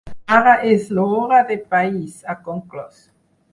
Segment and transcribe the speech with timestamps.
[0.37, 3.01] Ara és l’hora del país, ha conclòs.